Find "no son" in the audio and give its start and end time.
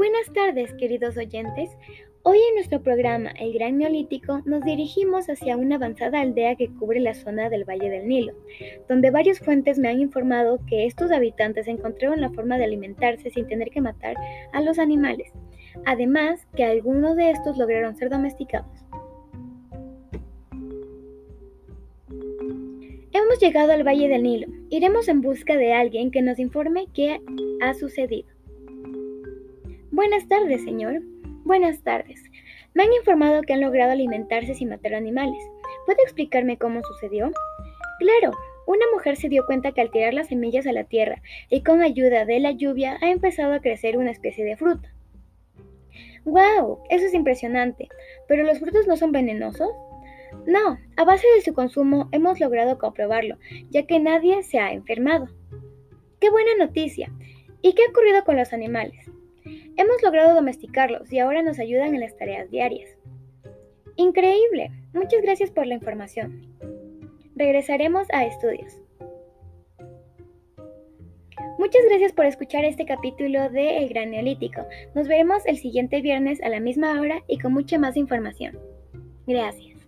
48.86-49.10